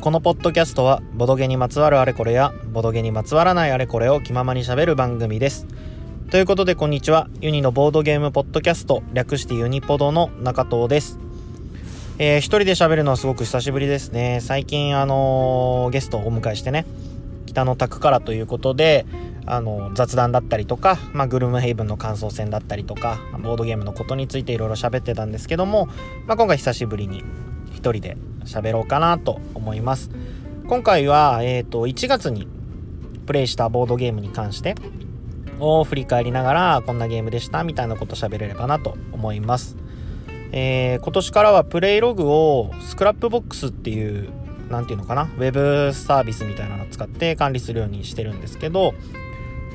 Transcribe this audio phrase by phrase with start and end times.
[0.00, 5.66] このポッドキャストはボドゲにまつわるあれこれやボドゲにまつわらないあれこれを気ままにしゃべる番組です。
[6.30, 7.28] ということでこんにちは。
[7.42, 11.18] ユニのボードゲームポッドキャスト略してユニポドの中藤です。
[12.18, 14.38] えー、一人で喋るのはすごく久しぶりですね。
[14.40, 16.86] 最近あのー、ゲストをお迎えしてね
[17.44, 19.04] 北の宅からということで
[19.44, 25.88] あの雑談だったりとか、まあ、グルムヘイブンの感想戦だったりとかボードゲームのことについていろいろ喋ってたんですけども、
[26.26, 27.22] まあ、今回久しぶりに
[27.80, 30.10] 一人で喋ろうかなと思います。
[30.68, 32.46] 今回は、えーと、1月に
[33.26, 34.74] プレイしたボードゲームに関して
[35.60, 39.76] を振り返りながらこんなゲームでしたみたいなこと喋れればなと思います、
[40.52, 44.30] えー、今年からはプレイログを Scrapbox っていう
[44.68, 48.94] 何て言うのかなウェブサービスみたいなのを使って管理するようにしてるんですけど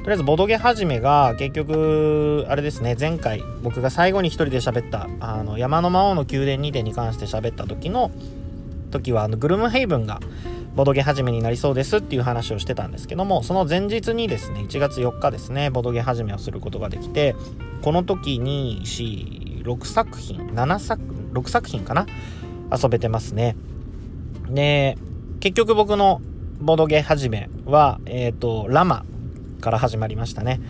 [0.05, 8.11] とりあえずボドゲ始めが結局あれですね前回僕が最後に一人で喋ったあの山の魔王の宮殿2点に関して喋った時の
[8.91, 10.19] 時はあのグルムヘイブンが
[10.75, 17.35] ボドゲ始めになりそうですっていう話をしてたんですけどもその前日にですね1月4日ですねボドゲ始めをすることができて
[17.81, 21.01] この時に6作品7作
[21.33, 22.05] 6作品かな
[22.71, 23.55] 遊べてますね。
[24.51, 24.99] で
[25.39, 26.21] 結局僕の
[26.59, 29.03] ボドゲ始めはえっ、ー、とラマ
[29.65, 30.61] から始まりましたね。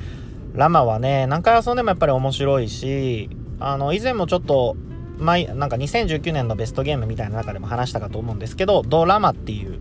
[0.54, 3.30] ラマはね何回遊んでもやっぱり面白いし
[3.60, 4.78] あの以前もちょっと
[5.18, 9.80] 前なんか2019年のベストゲームみたいな中でも話したかと思うんですけどドラマっていう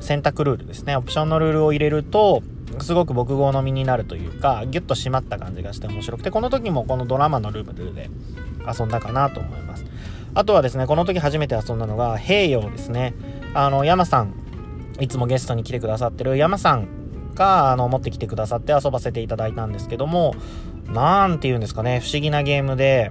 [0.00, 0.96] 選択ルールですね。
[0.96, 2.42] オプションのルールを入れると
[2.80, 8.10] すごく僕好みになるというかギュッと締まった感じがして面白くてこの時もこのドラマのルールで
[8.66, 9.84] 遊んだかなと思います。
[10.34, 13.14] あとはですねこの時初めて遊んだのが平洋ですね。
[13.54, 14.34] あの山さん
[14.98, 17.01] いつもゲストに来てくださってる山さん
[17.34, 20.34] があの持ってきてくださって遊ばせていただいたんですけども
[20.86, 23.10] 何て言うんですかね不思議なゲームで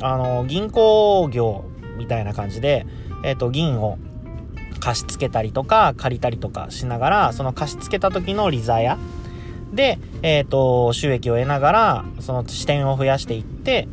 [0.00, 1.64] あの銀行業
[1.96, 2.86] みたいな感じで、
[3.24, 3.98] えーと、銀を
[4.80, 8.98] 貸し付けたりとか借りたりとかしながらその貸し付けた時の利ザヤ
[9.72, 13.88] で、えーと、収益を得ながらその視点を増やしていって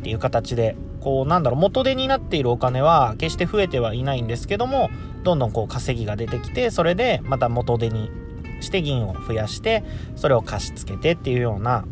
[0.00, 4.90] っていう形でこうなんだろう元手になっているお金は決して増えてはいないんですけども
[5.22, 8.10] どんどんこう稼ぎが出てきてそれでまた元手に
[8.64, 9.84] して銀を増やして
[10.16, 11.84] それを貸し付けてっていうような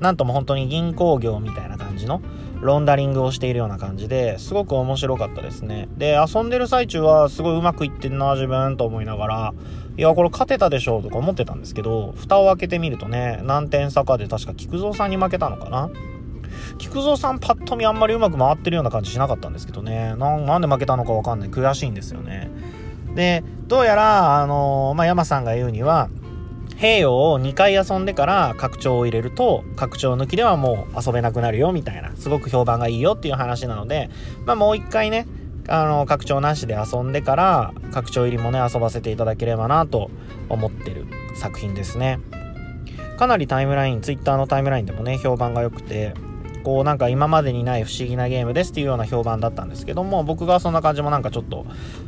[0.00, 2.22] なんとも本当に銀行業みたいな感じの
[2.62, 5.88] ロンダリングをしているような感じですごく面白かったですね。
[5.96, 9.54] で遊んでる最中はすごいうまくいってんな自分と思いながら
[9.96, 15.90] いやこれ勝てたでしょとか思ってたんですけど蓋を開けてみるとね何点差かで確か菊蔵さんに負けたのかな？
[16.78, 20.14] 菊蔵さんパッと見あんまりうまく回ってるような感じしなかったんですけどね。
[20.16, 21.50] なんで負けたのかわかんない。
[21.50, 22.50] 悔しいんですよね。
[23.14, 26.08] でどうやらあのー、まあ、山さんが言うには
[26.80, 34.08] 平洋を2回遊んでから拡張を入れると拡張抜きではもう遊べなくなるよみたいなすごく評判がいいよっていう話なので、
[34.46, 35.26] まあ、もう1回ね
[35.68, 40.10] あの拡張なしで遊んでから拡張入りもね遊ばせていただければなと
[40.48, 41.04] 思ってる
[41.34, 42.18] 作品ですね。
[43.18, 46.14] かなりタイムライン Twitter のタイムラインでもね評判が良くて
[46.64, 51.66] こうなんか今までにない不思議なゲームですっていうような評判だったんですけども僕がそんな感じもなんかちょっと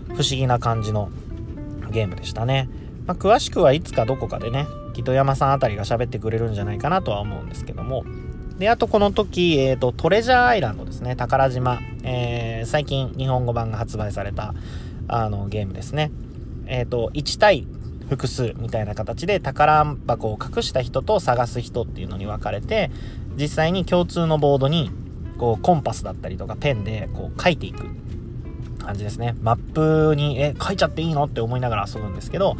[0.08, 1.10] 不思議な感じの
[1.90, 2.70] ゲームでしたね。
[3.06, 8.04] まあ、詳しくはいつかどこかでねきっと山さんあたりが喋ってくれるんじゃないかなとは思うんですけども。
[8.58, 11.16] であとこの時、えーと、トレジャーアイランドですね。
[11.16, 14.54] 宝島、えー、最近日本語版が発売された
[15.08, 16.12] あのゲームですね。
[16.66, 17.66] えっ、ー、と1対
[18.08, 22.90] 複数みたいな形で宝箱を隠した人と探す人っていうのに分かれて
[23.36, 24.90] 実際に共通のボードに
[25.38, 27.86] こうコンパスだったりとかペンでこう書いていく
[28.78, 29.34] 感じですね。
[29.40, 32.56] マップにえ書いちゃっていいのって思いながら遊ぶんですけど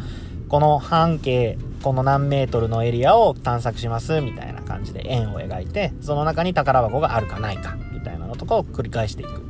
[0.53, 9.49] この半径この何メートルのエリアを探索しますみたいな感じで円を描いてその中に宝箱があるかないかみたいなのとかを繰り返していく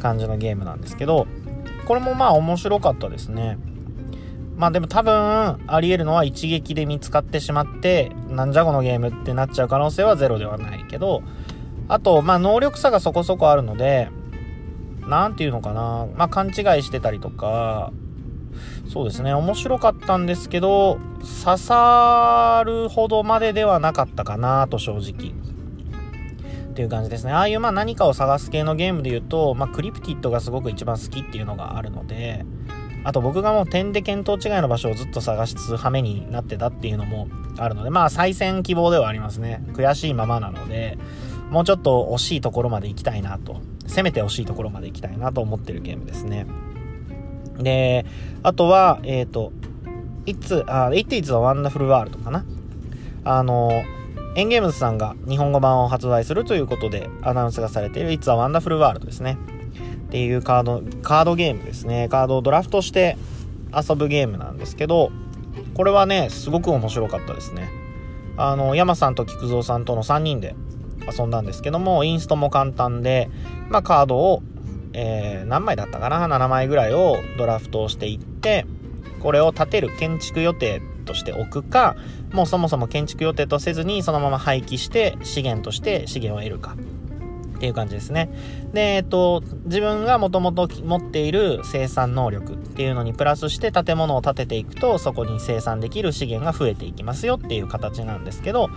[0.00, 1.26] 感じのゲームなんですけど
[1.84, 3.58] これもまあ面白かったですね。
[4.56, 5.12] まあでも多分
[5.66, 11.22] ありえるのは一撃で見つかってしまってなんじゃこのゲームってなっちゃう可能性はゼロではないけど
[11.88, 14.08] あとまあ能力差がそこそこあるので
[15.06, 16.06] 何て言うのかな。
[16.16, 17.92] まあ勘違いしてたりとか
[18.88, 19.34] そうですね。
[19.34, 20.98] 面白かったんですけど
[21.44, 25.32] 刺さるほどまでではなかったかなと正直。
[26.70, 27.32] っていう感じですね。
[27.32, 32.46] ああいうまあ何かを探す系のゲームで言うと、まあ、クリプティッドがすごく一番好きっていうのがあるので
[33.02, 37.26] あと僕がもう点で見当違いの場所をずっと探しつつ羽目になってたっていうのも
[37.56, 39.60] あるのでまあ再戦希望ではありますね。
[39.72, 40.98] 悔しいままなので
[41.50, 43.60] もうちょっと惜しいところまで行きたいなと。
[43.88, 46.46] 攻めて惜しいところまで行きたいなと思ってるゲームですね。
[47.58, 48.06] で、
[48.42, 49.52] あとは、えっ、ー、と、
[50.26, 52.44] It's, uh, It is a Wonderful World かな。
[53.24, 53.82] あの、
[54.34, 59.36] エンゲームズさんが日本語版を発売するということでアナウンスがされている It's a Wonderful World ですね。
[60.06, 62.08] っていうカード、カードゲームですね。
[62.08, 63.16] カードをドラフトして
[63.74, 65.10] 遊ぶゲームなんですけど
[65.74, 67.70] これはねすごく面白かったですね
[68.36, 70.54] あの山さんと菊蔵さんとの3人で
[71.10, 73.30] 遊んだんですけどもインストも簡単で、
[73.68, 74.42] まあ、カードを、
[75.00, 78.66] えー、何枚だったかな？7枚ぐらいをドラフトをしていって
[79.20, 81.94] これを建てる建築予定としておくか
[82.32, 86.76] もうそもそも建築予定とせずにそのまま廃棄して資源として資源を得るか
[87.58, 88.28] っていう感じですね。
[88.72, 98.68] で、えっと、自分がもともと持っている生産能力っていうのにプラスして建物を建てていくとそこに生産できる資源が増えていきますよっていう形なんですけど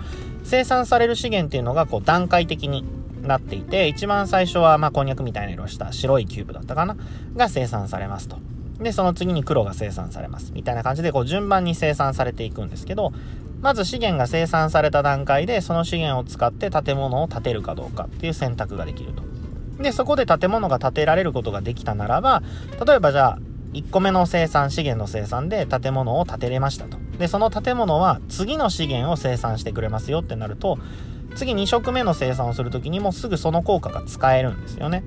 [0.44, 2.84] 生産される資源っていうのがこう段階的に
[3.22, 6.98] なっていて一番最初はまあこんにゃくみたいな色した白いキューブだったかな
[7.36, 8.38] が生産されますと。
[8.80, 10.52] で、その次に黒が生産されます。
[10.54, 13.14] みたいな感じで、こう順番に生産されていくんですけど、
[13.62, 19.24] まず資源が生産された段階で、その資源を使って建物を建てるかどうかっていう選択ができると。
[19.82, 22.42] で、そこで建物が建てられることができたならば、
[22.86, 23.40] 例えばじゃあ、
[23.74, 26.98] 1個目の生産、資源の生産で建物を建てれましたと。
[27.20, 30.80] で、その建物は次の資源を生産してくれますよってなると、
[31.36, 35.04] 次2色目の生産をする時にもすぐその効果が使えるんですよね。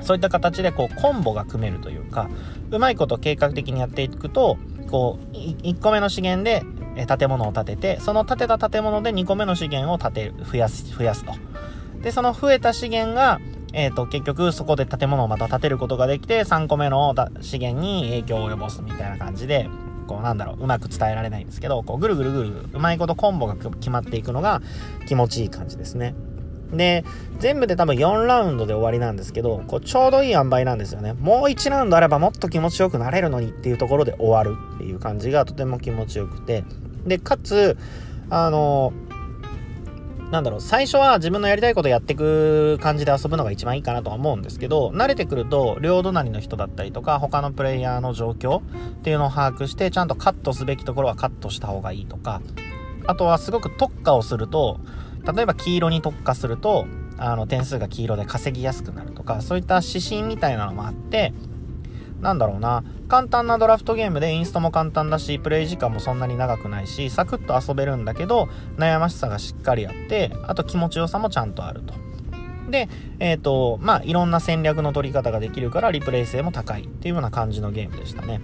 [0.00, 2.28] そういった形でこうコンボが組めるというか、
[2.70, 4.58] うまいこと計画的にやっていくと、
[4.90, 6.64] こう、1個目の資源で
[7.06, 11.32] 建物を建てて、その建てた建物で2個目の資源を建てる、増やす、増やすと。
[12.02, 13.40] で、その増えた資源が、
[13.72, 19.68] えっ、ー、と、結局そこで建物をまた建てることができて、3個目の資源に影響を及ぼすみたいな感じで、
[20.08, 24.60] こうなんだろう、うまく伝えられないんですけど、こうぐるぐるぐる、うまいことコンボが決まっていくのが
[25.06, 26.14] 気持ちいい感じですね。
[26.72, 27.04] で、
[27.38, 31.12] 全部で多分4ラウンドで終わりなんですけど、こうちょうどいい塩梅なんですよね。
[31.12, 36.64] もう1ラウンドあればもっと気持ちよくなれるのにっていうところで終わるっていう感じがとても気持ちよくて。
[37.06, 37.78] で、かつ、
[38.30, 38.92] あの、
[40.30, 48.62] なんだろう、最初は自分のやりたいことやっていく感じで遊ぶのが一番いいかなとは思うんですけど、慣れてくると、両隣の人だったりとか、他のプレイヤーの状況っ
[49.02, 52.42] ていうのを把握して、ちゃんとカットすべきところはカットした方がいいとか、
[53.06, 54.80] あとはすごく特化をすると、
[55.34, 56.86] 例えば黄色に特化すると
[57.18, 61.32] あの点数が黄色で稼ぎやすくなるとかそういった指針みたいなのもあって
[62.20, 71.94] なんだろうな簡単なドラフトゲームでインストも簡単だしプレイ時間もそんなに長くないしサクッと遊べるんだけど悩ましさがしっかりあってあと気持ちよさもちゃんとあると。
[72.70, 72.88] で、
[73.18, 78.42] えっ、ー、と、まあ、いろんな戦略の取り方ができるからリプレイ性も高いっていうような感じのゲームでしたね。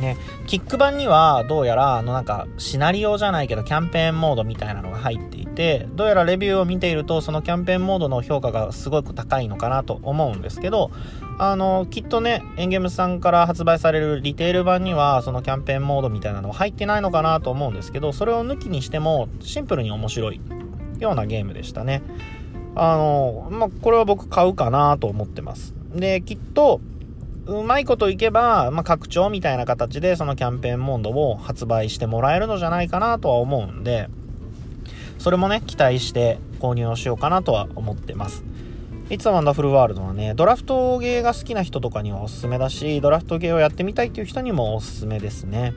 [0.00, 10.90] ね、キック版にはどうやらあのなんかシナリオじゃないけどキャンペーンモードみたいなのが入っていてどうやらレビューを見ているとそのキャンペーンモードの評価がすごく高いのかなと思うんですけど
[11.38, 20.40] あのきっとねエンゲームさんから発売されるリテール版にはそのキャンペーンモードみたいなのは入ってないのかなと思うんですけどそれを抜きにしてもシンプルに面白い
[21.00, 22.02] ようなゲームでしたね
[22.76, 26.80] あのまあこれは僕買うかなと思ってますできっと
[27.46, 34.08] うまいこといけば、まあ、拡張みたいな形でそのキャンペーンモードを発売してもらえるのじゃないかなとは思うんで、
[35.18, 38.44] それもね、期待して購入をしようかなとは思ってます。
[39.10, 45.74] いつもワンダフルワールドはね、ドラフトゲーが好きな人とかにはおすすめだし、ドラフトゲーをやってみたいっていう人にもおすすめですね。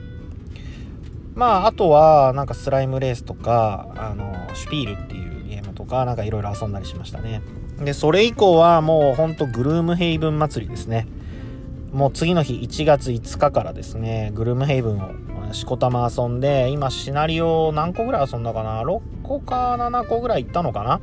[1.34, 7.42] まあ、あとは、なんかスライムレースとか、あの、シュピールっていうゲームとか、なんかいろいろ遊んだりしましたね。
[7.78, 11.06] で、それ以降はもうほんとグルームヘイブン祭りですね。
[11.92, 21.00] もう次の日1月5日からですね、グルームヘイブンをしこたま遊んで、今シナリオ何個ぐらい遊んだかな ?6 個か7個ぐらい行ったのかな？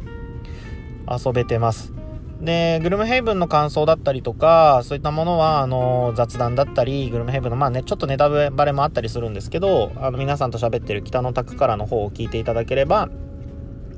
[1.07, 1.93] 遊べてます。
[2.41, 13.09] で、グルメヘイブンの感想だったりとか、そういったものは、あの、雑談だったり、グルメヘイブンの、まあね、ちょっとネタバレもあったりするんですけど、あの、皆さんと喋ってる北の宅からの方を聞いていただければ、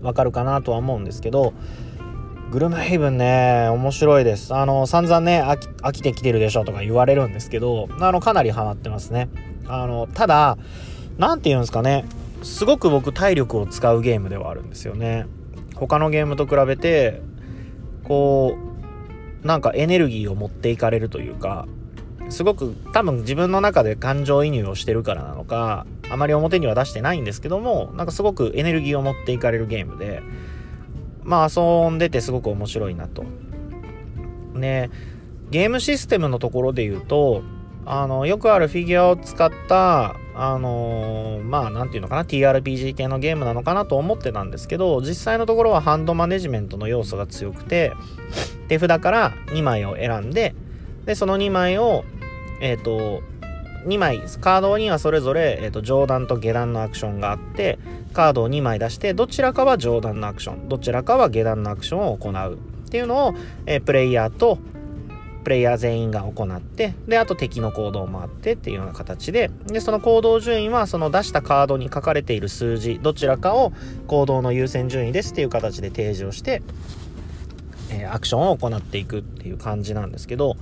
[0.02, 1.54] わかるかなとは思うんですけど、
[2.52, 4.54] グルメヘイブンね、面白いです。
[4.54, 9.30] あの、散々ね、飽き飽きてきてるでしょとか言われるんですけど、あの、かなりハマってますね。
[9.68, 10.58] あの、ただ、
[11.18, 12.06] なんて言うんですかね、
[12.44, 15.26] すごく僕体力を使うゲームではあるんですよね。
[15.76, 17.22] 他のゲームと比べて、
[18.08, 18.58] こ
[19.44, 21.68] う、なんかエネルギーを持っていかれるというか、
[22.30, 30.22] すごく多分自分の中で感情移入をしてるからなのか、あまり表には出してないんですけども、なんかすごくエネルギーを持っていかれるゲームで、
[31.24, 33.26] まあ遊んでてすごく面白いなと。
[34.54, 34.90] ね
[35.52, 37.44] ゲームシステムのところで言うと、
[37.90, 47.94] あの、よくあるフィギュアを使った、あのー、まあ、なんていうのかな、TRPG 系のゲームなのかなと思ってたんですけど、実際のところはハンドマネジメントの要素が強くて、
[48.68, 50.54] 手札から2枚を選んで、
[51.06, 52.04] で、その2枚を、
[52.62, 53.24] えっ、ー、と、
[53.86, 57.80] 2枚、カードにはそれぞれ、えーと、上段と下段のアクションがあって、
[58.12, 63.34] カードを2枚出して、どちらかは上段のアクション、どちらかは下段のアクションを行うっていうのを、
[63.66, 64.58] えー、プレイヤーと、
[65.44, 73.72] プレイヤー全員が行ってであと敵の行動もあってっていうような形ででその行動順位はその出したカードに書かれている数字どちらかを
[74.08, 76.62] 行動の優先順位ですっていう形で提示をして、
[77.92, 80.58] えー、アクションを行っていくっていう感じなんですけど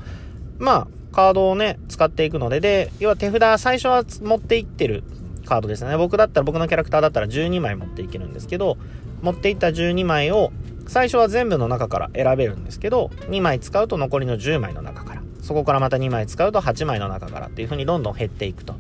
[0.60, 5.03] まあカードをね使っていくのでで要は手札最初は持っていってる
[5.46, 5.96] カードですね。
[5.96, 8.77] 僕だったら僕のキャラクターだったら12枚持っていけるんですけど
[9.22, 10.51] 持っていった12枚を
[10.88, 15.22] 最初は全部の中から選べるんですけど2枚使うと残りの10枚の中から。
[15.46, 18.74] そこからまた2枚使うと8枚の中からっていう風にどんどん減っていくと。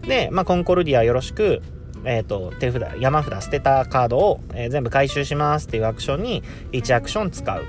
[0.00, 1.62] で、まあ、コンコルディアよろしく
[2.04, 7.64] えーと、手札山札捨てたカードを、えー、全部回収しますっていうアクションに1アクション使う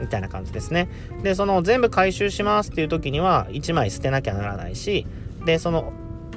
[0.00, 0.88] みたいな感じですね。
[1.22, 5.06] でその全部回収しますっていう時には1枚捨てなきゃならないし
[5.44, 5.92] でその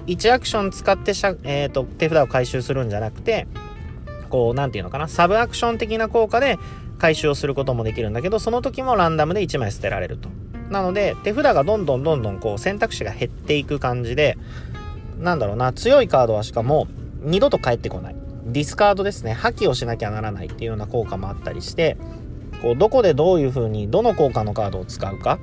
[0.07, 3.47] 1アクション使ってしゃ、えーと手札を回収するんじゃなくて
[4.29, 6.59] こう何て言うのかなサブアクション的な効果で
[6.97, 10.29] 回収をすることもできるんだけどその時もランダムで1枚捨てられると。
[10.69, 14.35] なので手札がどんどんどんどんこう選択肢が減っていく感じで
[15.19, 16.87] なんだろうな強いカードはしかも
[17.19, 18.15] 二度と返ってこない。
[18.47, 19.33] ディスカードですね。
[19.33, 21.97] 破棄をしなきゃならないっていうような効果もあったりして
[22.61, 25.39] こうどこでどういう風にどの効果のカードを使うか。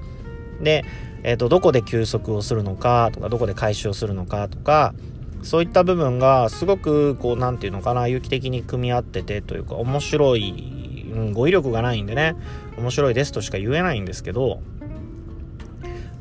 [0.61, 0.85] で、
[1.25, 4.95] えー、とどこで休息をするのかとかどこで回収をするのかとか
[5.43, 10.82] そういった部分がすごくこう何て言うのかな有機的に組み合っててというか面白い
[11.13, 12.35] うん、語彙力がないんでね、
[12.79, 14.61] 面白いですとしか言えないんですけど、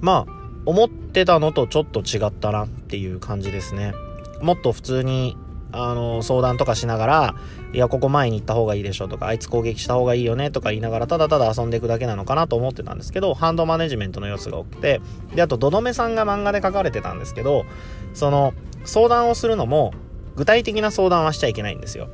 [0.01, 3.93] まあ、思ってたのとちょっと違ったなっていう感じですね。
[4.41, 5.37] もっと普通に、
[5.71, 7.35] あの、相談とかしながら、
[7.73, 15.01] いや、ここ前に行った方がいいでしょとか、あいつ攻撃した方がいいよねとか言いながら、ただただ遊んでいくだけなのかなと思ってたんですけど、ハンドマネジメントの様子が多くて、
[15.33, 17.65] で、あと、どどめさんが漫画で書かれてたんですけど、
[18.13, 19.93] その、相談をするのも、
[20.35, 22.09] 具体的な相談はしちゃいけないんですよ。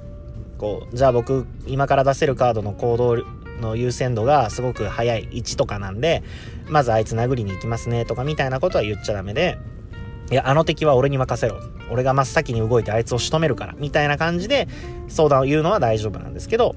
[0.57, 3.17] こうじゃあ僕今から出せるカードの行動
[3.61, 6.23] の優先度がすごく早い1とかなんで
[6.67, 9.57] まずあいつ殴りに行きますねとかみたいなことは言っちゃダメで
[10.31, 11.59] いやあの敵は俺に任せろ。
[11.89, 14.67] 俺が真っ先に動いてあいつを仕留めるからみたいな感じで
[15.07, 16.75] 相談を言うのは大丈夫なんですけど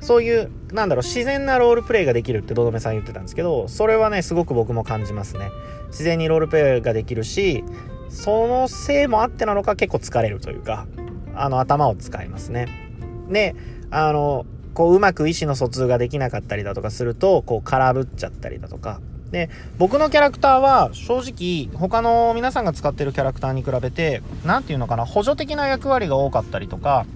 [0.00, 5.50] そういうなんだろう自然なロールプレイができるってどどめさん言ってたんですけどそれはねすごく僕も感じますね。
[5.88, 7.64] 自然にロールプレイができるし
[8.08, 10.86] そのせいもあってなのか結構疲れるというか
[11.34, 12.85] あの頭を使いますね。
[13.28, 13.54] で、
[13.90, 19.00] あの、こううまく意思の疎通ができなかったりだとかすると、こう空振っちゃったりだとか。
[19.30, 27.06] で、僕のキャラクターは正直他の皆さんが使ってるキャラクターに比べて、何て言うのかな、補助的な役割が多かったりとか、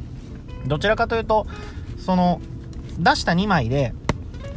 [0.66, 1.46] どちらかというと、
[1.98, 2.40] その、
[2.98, 3.94] 出した2枚で、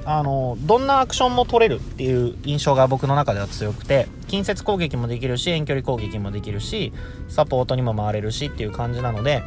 [0.06, 6.92] あの、どんなアクションも取れるっていう印象が僕の中では強くて、近接攻撃もできるし、遠距離攻撃もできるし、
[7.30, 9.44] サポートにも回れるしっていう感じなので、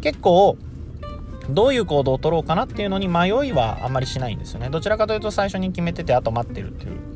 [0.00, 0.56] 結構、
[1.48, 4.70] どういう行動を取ろうかなっていうのに迷いはあんまりしないんですよね。
[4.70, 7.12] どちらかというと最初に決めててあと待ってるっていう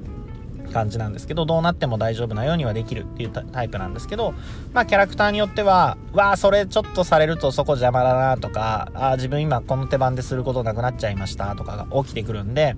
[0.73, 4.35] 感じなんですけどどうなっても大丈夫なようにはできるっていうタイプなんですけど
[4.75, 12.77] まあキャラクターによってはわあそれちょっとされるとそこ邪魔だなとかあ自分今この手番ですることなくなっちゃいましたとかが起きてくるんで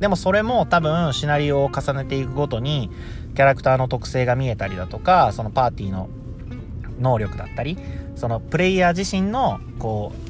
[0.00, 2.90] でもそれも多分シナリオを重ねていくごとに
[3.34, 6.08] キャラクターの特性が見えたりだとかそのパーティーの
[6.98, 7.78] 能力だったり
[8.16, 10.29] そのプレイヤー自身のこう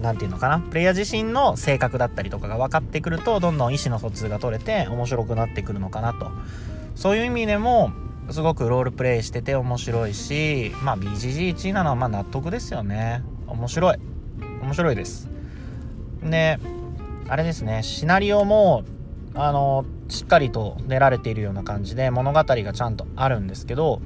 [0.00, 0.60] 何て言うのかな？
[0.60, 6.30] プレイヤー自身の性格だったりとかが分かってくるとどんどん意思の疎通が取れて面白くなってくるのかなと。
[6.94, 7.92] そういう意味でも
[8.30, 13.22] すごくロールプレイしてて面白いしまあ BGG1 位なのはまあ納得ですよね。
[13.46, 13.96] 面白い。
[14.62, 15.28] 面白いです。
[16.22, 16.58] で
[17.28, 17.82] あれですね。
[17.82, 18.84] シナリオも
[19.34, 24.00] あのしっかりと練られているような感じで物語がちゃんとあるんですけど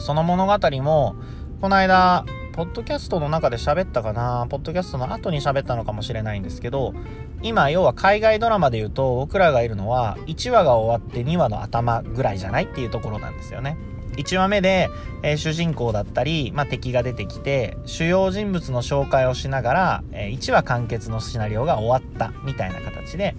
[0.00, 1.14] その物語も
[1.60, 4.46] この間ポッドキャストの中で喋ったかな。
[4.48, 6.94] ポッドキャストの後に喋ったのかもしれないんですけど
[7.42, 12.64] 今要は海外ドラマで言うと僕らがいるのは1話が終わって2話の頭ぐらいじゃない？
[12.66, 13.76] っていうところなんですよね。
[14.16, 14.88] 1話目で、
[15.24, 23.34] えー、主人公だったり、まあ、敵が出てきて主要人物の紹介をしながら、えー、1話完結のシナリオが終わったみたいな形で。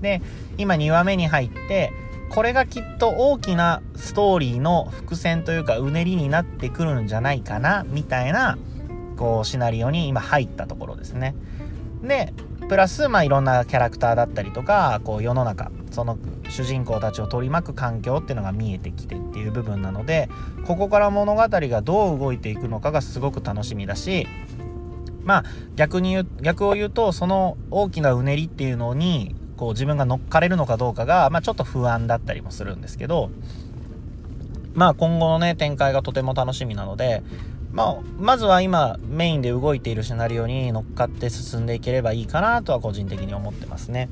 [0.00, 0.20] で
[0.58, 1.92] 今2話目に入って
[2.30, 8.58] これがきっと大きなストーリーの伏線というかうねりになってくるんじゃないかなみたいな
[9.16, 11.34] こうシナリオに今入ったところですね。
[12.02, 12.32] で
[12.68, 16.18] プラスまあいろんなキャラクターだったりとかこう世の中その
[16.48, 20.28] 主人公たちを取り巻く環境っていうのが見えてきてっていう部分なので
[20.66, 24.26] ここから物語がどう動いていくのかがすごく楽しみだし
[25.24, 33.30] まあ逆に逆を言うとその大きなうねりっていうのにこう自分が乗っかれるのかどうかが、まあ、ちょっと不安だったりもするんですけど、
[34.74, 37.22] まあ今後のね、展開がとても楽しみなので、
[37.72, 44.08] まあ、まずは今メインで動いているシナリオに乗っかって進んでいければいいかなとは個人的に思ってますね。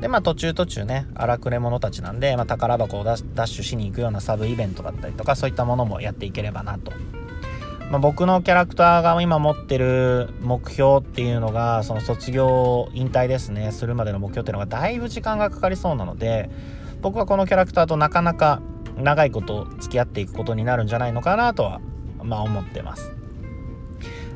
[0.00, 6.92] でまあ途中途中ね荒くれ者たちなんで、まあ、宝箱をダッシュしに行くようなサブイベントだったりとかそういったものもやっていければなと。
[7.90, 13.72] まあ、僕のキャラクターが今持ってる目標っていうのがその卒業引退ですね。
[13.72, 16.50] するまでの目標っていうのがだいぶ時間がかかりそうなので
[17.02, 18.62] 僕はこのキャラクターとなかなか
[18.96, 21.80] 長いこと付き合っていくことになるんじゃないのかなとは
[22.22, 23.12] まあ思ってます。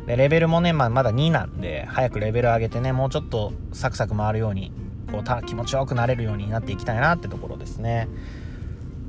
[0.07, 4.73] でレベルもね、まあ、まだ2なんで早くレベル上げてねもうちょっとサクサク回るように
[5.13, 8.09] こうた気持ちよくなれるようになっていきたいなってところですね。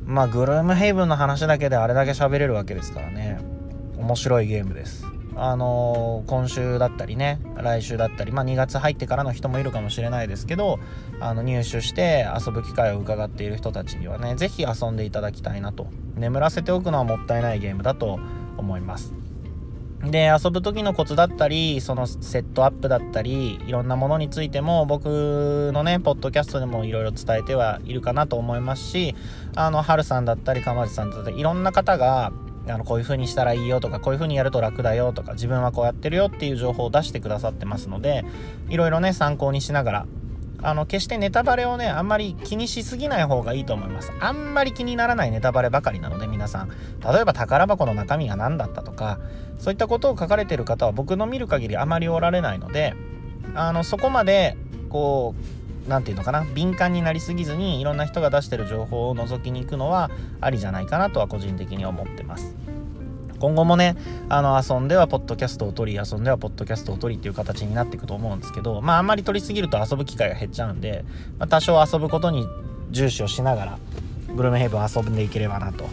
[0.06, 3.55] まあグルームヘイブンの話だけであれだけ喋れるわけですからね。
[3.98, 5.06] 面白いゲームです。
[5.38, 10.80] あのー、今週だったりね来週だったり、まあ、2月入ってからの人もいるかもしれないですけど
[11.20, 15.88] あの入手して遊ぶ機会を伺っている人たちにはね是非遊んでいただきたいなと。
[16.16, 18.20] 眠らせておくのはもったいないゲームだと
[18.58, 19.14] 思います。
[20.04, 29.16] で遊ぶ時のコツだったりそのセットアップだったりいろんなものについても僕のねポッドキャストでもいろいろ伝えてはいるかなと思いますし
[29.56, 32.32] あのハルさんだったりかまじさんだったりいろんな方が
[32.67, 38.25] あのこういう風にしたらいいよとかこういう風にやると楽だよとか自分はこうやってるよっていう情報を出してくださってますので
[38.69, 40.05] いろいろね参考にしながら
[40.62, 44.12] あの決してネタバレをねあんまり気にしすぎない方がいいと思います。
[44.19, 46.69] あんまり気にならないネタバレばかりなので皆さん。
[46.69, 49.19] 例えば宝箱の中身が何だったとか
[49.60, 52.95] そういったことを書かれてる方は僕の見る限りあまりおられないので
[53.53, 54.57] あのそこまで
[54.89, 56.46] こう何て言うのかな？
[56.54, 60.10] 敏感になりすぎずにいろんな人が出してる情報を覗きに行くのは
[60.42, 62.56] ありじゃないかなとは個人的に思ってます。
[63.39, 63.98] 今後もね
[64.30, 71.04] あの遊んではポッドキャストを取り遊んではポッドキャストを取りっていう形になっていくと思うんですけどまああんまり取りすぎると遊ぶ機会が減っちゃうんで、
[71.38, 72.48] まあ、多少遊ぶことに
[72.92, 73.80] 重視をしながら
[74.36, 75.86] グルメヘイブン遊んでいければなと。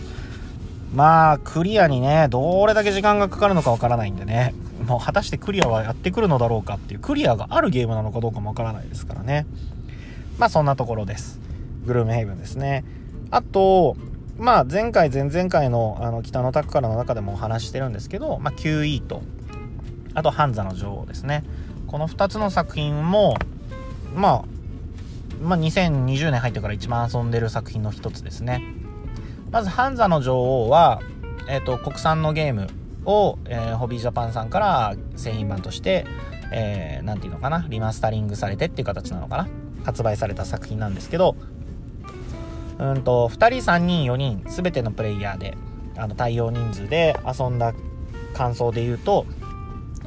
[0.95, 4.55] まあクリアにねどれだけ時間がかかるのかわからないんでね。
[4.87, 9.47] もう果たしてクリアはやってくるのだろうかっていうクリアがあるゲームなのかどうかもわからないですからね。
[10.43, 11.39] まあそんなところです。
[11.87, 12.85] グルメヘイブンですね。
[13.31, 13.97] あと
[14.39, 19.23] まあ前回前々回のあの北のタクからの中でもお話してるんですけど、まあ、QE と
[20.15, 21.45] あとハンザの女王ですね。
[21.87, 23.37] この2つの作品も
[24.17, 24.45] まあ
[25.41, 28.65] まあ、2020年入ってから一番遊んでる作品の一つですね。
[29.53, 31.03] まずハンザの女王は、
[31.49, 32.67] えーと、国産のゲーム
[33.05, 36.05] を、えー、ホビージャパンさんから製品版として、
[36.51, 39.47] えー、て言うのかなリマスタリングされてっていう形なのかな。
[39.85, 41.37] 発売された作品なんですけど
[42.79, 45.57] うんと2人3人4人全てのプレイヤーで
[45.97, 47.75] あの対応人数で遊んだ
[48.35, 49.27] 感想で言うと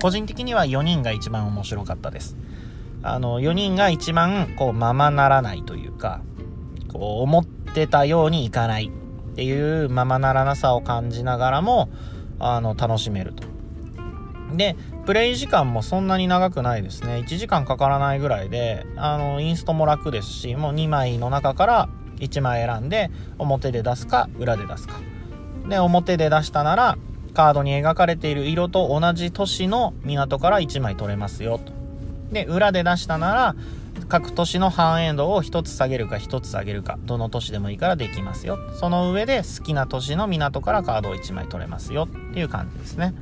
[0.01, 2.35] 個人的には4人が一番面白かったです。
[3.01, 6.21] あの4人が一番こうままならないというか
[6.91, 8.91] こう思ってたようにいかない
[9.31, 11.89] っていうままならなさを感じながらも
[12.39, 13.43] あの楽しめると。
[14.55, 17.23] でプレイ時間もそんなに長くないですね。
[17.25, 24.95] 1時間かからないぐらいであのインストも楽ですしもう2枚の中から1枚選んで表で出すか裏で出すか。
[25.69, 26.97] で表で出したなら
[27.35, 31.71] カードに描かれている色と同じ都市の港から1枚取れますよと。
[32.31, 33.55] で裏で出したなら
[34.09, 38.57] 各都市の半エンドを1つ下げるか1つ上げるかどの都市でもいいからできますよ。
[38.79, 43.13] その上で好きな都市の港からカードを1枚取れますよっていう感じですね。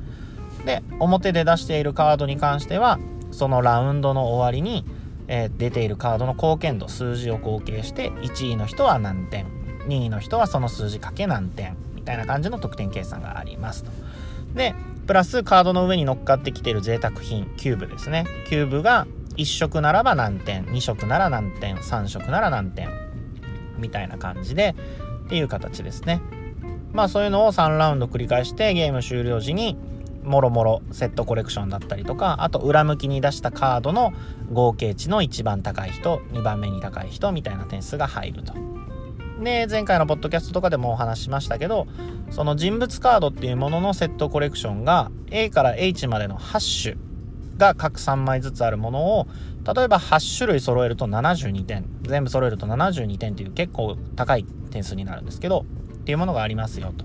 [0.64, 2.98] で表で出しているカードに関しては
[3.30, 4.84] そのラウンドの終わりに
[5.28, 9.46] えー、出ているカードの貢献度数字を合計して1位の人は何点
[9.86, 13.90] 2位の人はその数字かけ何点みたいな感じの得点計算がありますと。
[14.54, 14.74] で
[15.06, 22.88] プラスカードの上に乗っかってきている贅沢品キューブですねキューブが1色ならば何点2色なら何点3色なら何点
[23.76, 24.74] みたいな感じで
[25.26, 26.22] っていう形ですね
[26.92, 29.76] まあそういうのを3ラウンド繰り返してゲーム終了時に
[30.24, 34.12] もろもろセットコレクションだったりとかあと裏向きに出したカードの
[34.52, 38.54] 合計値の一番高い人2番目に高い人みたいな点数が入ると。
[39.42, 41.86] で前回のポッドキャストとかでもお話しましたけど
[42.30, 47.14] その人物カードっていうもののセットコレクションが A から H までの8種
[47.56, 49.26] が各3枚ずつあるものを
[49.64, 57.04] 例えば8種類揃えると72点全部揃えると72点っていう結構高い点数になるんですけどっていうものがありますよと。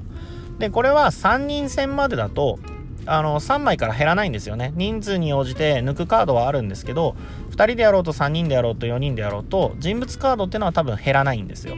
[0.60, 2.60] でこれは3人戦までだと
[3.12, 4.72] あの3枚から減らないんですよね。
[4.76, 7.16] 人数に応じて抜くカードはあるんですけど
[7.50, 11.76] 2人でやろうと3人でやろうと4人でやろうと人物カードっていうのは多分減らないんですよ。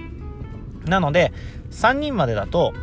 [0.85, 1.31] なので
[1.71, 2.73] 3人までだと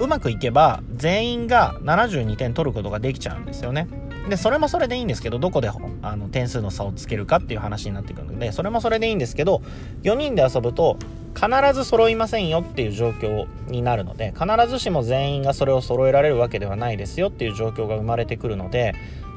[0.00, 3.86] うまくいけば全員が72点取ることができちゃうんですよね。
[4.28, 5.70] でそれもそれでいいんですけどどこで
[6.02, 9.62] あの点数の差をつけるかっていう話になってくるのでそれもそれでいいんですけど
[10.02, 10.96] 4人で遊ぶと
[11.40, 18.94] 必ず揃いませんよっていう状況になるので必ずしも全員がそれを揃えられるわけではないですよっていう状況が生まれてくるので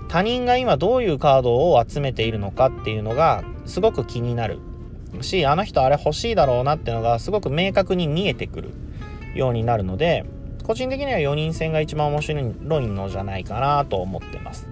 [0.10, 4.60] 他人が今どういうカードを集めているのかっていうのがすごく気になる
[5.22, 8.72] しあの人あれ欲しいだろうなっていうのがすごく明確に見えてくる
[9.34, 10.26] ようになるので
[10.64, 12.44] 個人的には4人戦が一番面白い
[12.88, 14.68] のじゃないかなと思ってます。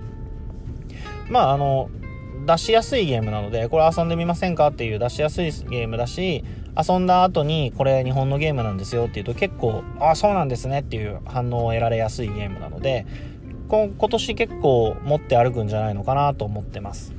[1.29, 1.89] まああの
[2.45, 6.43] 出しやすいゲームなのでこれ遊んでみませんかっていう出しやすいゲームだし
[6.77, 13.05] 遊んだ後にこれ日本のゲームなんですよっていうと結構ああそうなんですねっていう反応を得られやすいゲームなので
[13.67, 17.13] 今年結構持って歩くんじゃないのかなと思ってます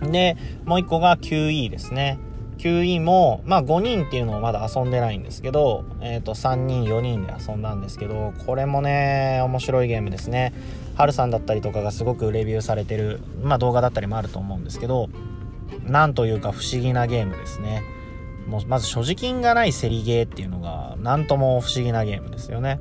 [0.00, 2.18] でもう一個が QE ですね
[2.60, 10.52] QE も、まあ5人っていうのをまだ遊んでないんですけど、え、ー、と3人4人で遊んだんですけど、これもね、面白いゲームですね。
[10.94, 15.08] ハルさんだったりとかがすごくレビューされてる、まあ動画だったりもあると思うんですけど、
[15.86, 17.82] なんというか不思議なゲームですね。
[18.46, 22.80] もうまず所持金がない競りゲーっていうのが、なんとも不思議なゲームですよね。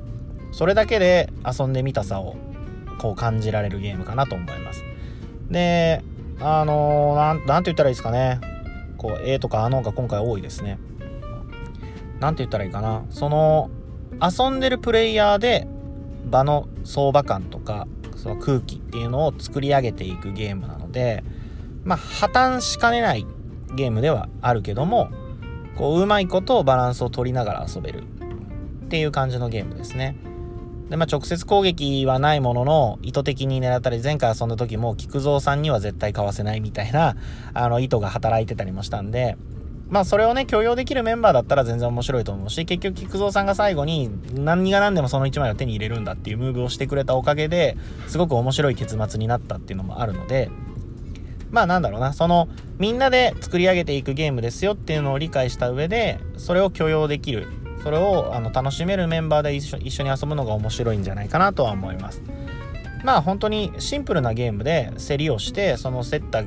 [0.52, 2.36] それだけで遊んでみたさを
[3.00, 4.84] こう感じられるゲームかなと思います。
[5.50, 6.04] で、
[6.40, 8.40] あのー、なん、なんて言ったらいいですかね。
[8.98, 10.80] こう、A とかあのが今回多いですね。
[12.20, 13.06] なんて言ったらいいかな。
[13.10, 13.70] その、
[14.22, 15.68] 遊んでるプレイヤーで
[16.26, 21.24] 場の相場感とか、その空気っていうのを作り上げていくゲームなので、
[21.86, 23.26] まあ、破綻しかねない
[23.76, 25.10] ゲームではあるけども、
[25.80, 28.04] こう、うまいことをバランスを取りながら遊べる
[28.86, 30.18] っていう感じのゲームですね。
[30.90, 37.16] で、まあ、直接攻撃はないものの、意図的に狙ったり、前回遊んだ時も、菊蔵さんには絶対買わせないみたいな、
[37.54, 39.38] あの、意図が働いてたりもしたんで、
[39.88, 50.52] まあ、それをね、許容できるメンバーだったら全然面白いと思うし、結局、菊蔵さんが最後に、何が何でもその1枚を手に入れるんだっていうムーブをしてくれたおかげで、すごく面白い結末になったっていうのもあるので、
[51.52, 57.48] まあなんだろうな、その、みんなで作り上げていくゲームですよっていうのを理解した上で、それを許容できる。
[57.84, 62.22] それをあの楽しめるメンバーで一緒一緒に遊ぶのが面白いんじゃないかなとは思います。
[63.04, 66.44] まあ本当にシンプルなゲームで競りをしてその競った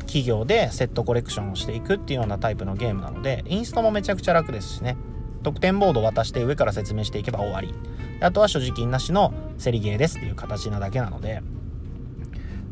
[0.00, 4.96] 企業でセットコレクションをしていくっていうようなタイプのゲームなのでインストもめちゃくちゃ楽ですしね。
[5.42, 7.74] 得点ボードを渡して上から説明していけば終わり。
[8.20, 11.42] あとは所持金なしの競りゲーですっていう形なだけなので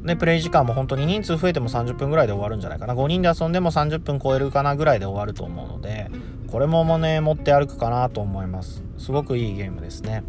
[0.04, 2.94] で、プレイ時間も本当に人数増えても30分ぐらいで終わるんじゃないかな。
[2.94, 6.10] 5人で遊んでも30分超えるかなぐらいで終わると思うので、
[6.50, 8.82] これももね、持って歩くかなと思います。
[8.98, 10.24] すごくいいゲームですね。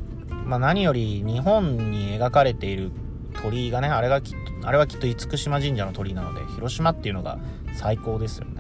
[0.46, 2.92] まあ何より日本に描かれている
[3.42, 7.40] 鳥居がね、あれがきっと、あれはきっと厳島神社の鳥居なので、広島っていうのが
[7.74, 8.53] 最高ですよね。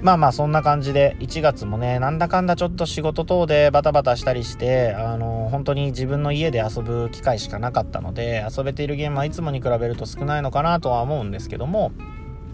[0.00, 11.90] まあまあそんな感じで1月もねなんだかんだちょっと仕事等でバタバタしたりしてあの本当に自分の家で遊ぶ機会しかなかったので遊べているゲームはいつもに比べると少ないのかなとは思うんですけども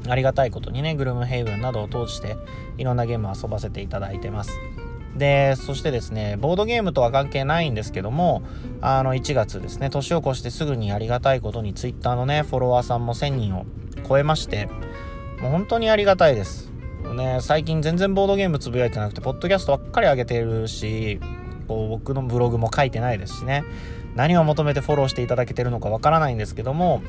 [0.08, 2.36] ありがたいことにねグルムヘイブンなどを通して
[2.78, 4.58] いろんなゲームを遊ばせていただいてます。
[5.16, 8.42] でそしてですねボードゲームとは関係ないんですけども
[8.80, 13.64] あの1月ですね年を越してすぐにありがたいことに Twitter のねフォロワーさんも1000人を
[14.08, 14.66] 超えまして
[15.40, 16.63] もう本当にありがたいです。
[17.14, 21.20] ね、最近全然ボードゲームつぶやいてなくて、ポッドキャストばっかり上げてるし、
[21.66, 23.64] こう僕のブログも書いてないですしね、
[24.14, 27.02] 何を求めてフォローしていただけてるのかわからないんですけども、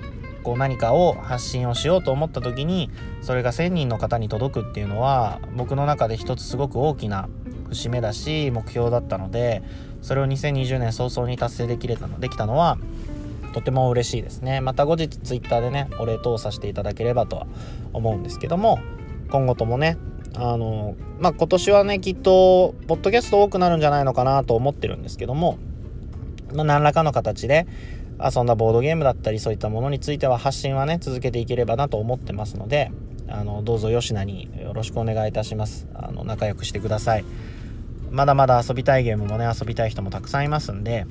[0.43, 2.89] こう何かを発信をしようと思った時に、
[3.21, 7.27] それが1000人の方に届くっていうのは、僕の中で一つすごく大きな
[7.69, 9.63] 節目だし、目標だったので、
[10.01, 12.77] それを2020年早々に達成できれたのできたのは、
[13.53, 14.61] とても嬉しいですね。
[14.61, 17.47] また後日 Twitter でね、お礼等させていただければとは
[17.93, 18.79] 思うんですけども、
[19.29, 19.97] 今後ともね
[20.35, 25.57] あのまあ今年はねきっとポッドキャスト多くなるんじゃないのかなと思ってるんですけども、
[26.53, 27.67] まあ、何らかの形で
[28.19, 32.91] 遊んだボードゲームだったりそういったものについては発信はね続けていければなと思ってますので
[33.27, 35.87] あのどうぞ吉名によろしくお願いいたします。
[35.95, 37.25] あの仲良くしてください。
[38.11, 41.05] まだまだ遊びたいゲームもね遊びたい人もたくさんいますんで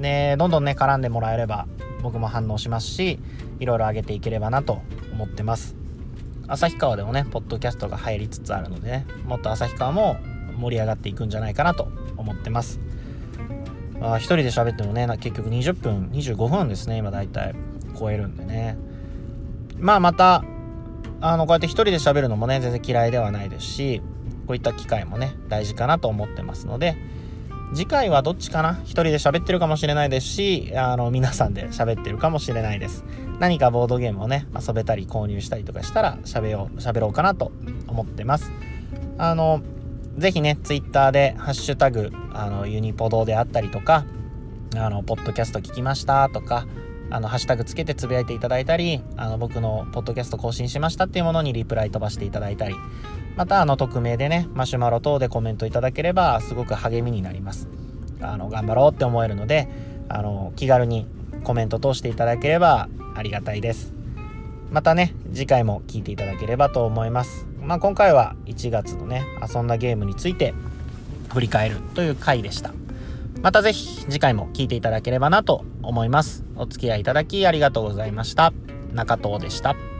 [0.00, 1.66] でどんどんね絡んでもらえれば
[2.02, 3.18] 僕も反応しますし
[3.58, 4.80] いろいろ上げていければなと
[5.12, 5.77] 思ってます。
[6.48, 10.16] 旭川でもねポッドキャストが入りつつあるのでねもっと旭川も
[10.56, 12.80] 盛り上がっていくんじゃないかなと思ってます。
[14.00, 17.54] まあ一人で喋ってもね結局20分25分ですね今だいたい
[17.98, 18.76] 超えるんでね。
[19.78, 20.42] まあまた
[21.20, 24.02] あのこうやって一人で喋るのもね全然嫌いではないですし
[24.46, 26.96] こういった機会もね大事かなと思ってますので
[27.74, 28.80] 次回はどっちかな？
[28.84, 33.04] 一人で喋ってるかもしれないですし、あの、皆さんで喋ってるかもしれないです。
[33.38, 37.52] 何かボードゲームをね、遊べたり購入したりとかしたら喋ろう、喋ろうかなと
[37.86, 38.50] 思ってます。
[39.16, 39.62] あの、
[40.16, 44.04] ぜひね、ツイッターで、ハッシュタグ、あの、ユニポドであったりとか、
[44.76, 46.66] あの、ポッドキャスト聞きましたとか、
[47.10, 52.74] あの、ハッシュタグつけてつぶやいていただいたり、あの、僕のポッドキャスト更新しましたっていうものにリプライ飛ばしていただいたり、
[53.38, 57.68] またあの匿名でねマシュマロ等でコメントいただければすごく励みになります
[58.20, 59.68] あの頑張ろうって思えるので
[60.08, 61.06] あの気軽に
[61.44, 63.92] コメント通していただければありがたいです。
[64.70, 67.46] またね次回も聞いていただければと思います。
[67.60, 70.54] まあ、今回は1月のね遊んだゲームについて
[71.32, 72.72] 振り返るという回でした。
[73.42, 76.44] また是非次回も聴いていただければなと思います。
[76.56, 78.52] お付き合いいただきありがとうございました。
[78.92, 79.97] 中藤でした。